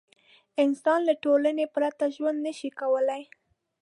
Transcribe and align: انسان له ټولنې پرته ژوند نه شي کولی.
انسان 0.63 0.99
له 1.07 1.13
ټولنې 1.23 1.65
پرته 1.75 2.05
ژوند 2.15 2.37
نه 2.45 2.53
شي 2.59 2.69
کولی. 2.79 3.23